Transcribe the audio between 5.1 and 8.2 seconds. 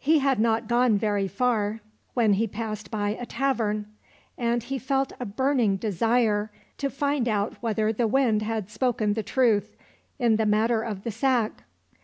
a burning desire to find out whether the